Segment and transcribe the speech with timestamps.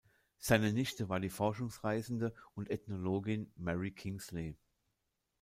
[0.39, 4.57] Seine Nichte war die Forschungsreisende und Ethnologin Mary Kingsley.